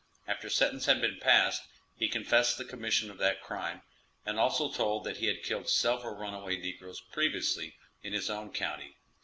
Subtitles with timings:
[0.25, 1.61] After sentence had been passed,
[1.95, 3.83] he confessed the commission of that crime,
[4.25, 8.97] and also told that he had killed several runaway negroes previously in his own county.